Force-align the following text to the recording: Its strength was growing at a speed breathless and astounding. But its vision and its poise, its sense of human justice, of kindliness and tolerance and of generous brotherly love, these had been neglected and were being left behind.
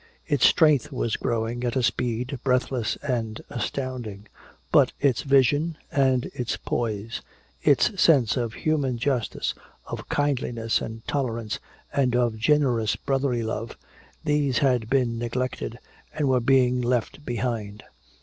Its 0.25 0.47
strength 0.47 0.91
was 0.91 1.15
growing 1.15 1.63
at 1.63 1.75
a 1.75 1.83
speed 1.83 2.39
breathless 2.43 2.95
and 3.03 3.39
astounding. 3.51 4.27
But 4.71 4.93
its 4.99 5.21
vision 5.21 5.77
and 5.91 6.25
its 6.33 6.57
poise, 6.57 7.21
its 7.61 8.01
sense 8.01 8.35
of 8.35 8.53
human 8.55 8.97
justice, 8.97 9.53
of 9.85 10.09
kindliness 10.09 10.81
and 10.81 11.07
tolerance 11.07 11.59
and 11.93 12.15
of 12.15 12.35
generous 12.35 12.95
brotherly 12.95 13.43
love, 13.43 13.77
these 14.25 14.57
had 14.57 14.89
been 14.89 15.19
neglected 15.19 15.77
and 16.15 16.27
were 16.27 16.39
being 16.39 16.81
left 16.81 17.23
behind. 17.23 17.83